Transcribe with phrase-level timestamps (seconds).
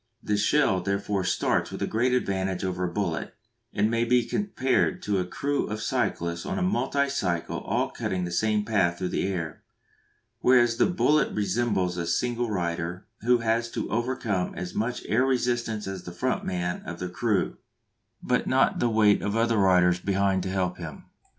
[0.23, 3.35] The shell therefore starts with a great advantage over the bullet,
[3.71, 8.31] and may be compared to a "crew" of cyclists on a multicycle all cutting the
[8.31, 9.61] same path through the air;
[10.39, 15.85] whereas the bullet resembles a single rider, who has to overcome as much air resistance
[15.85, 17.57] as the front man of the "crew"
[18.23, 21.05] but has not the weight of other riders behind to help him.